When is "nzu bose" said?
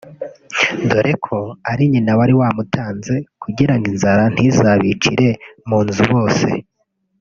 5.85-6.47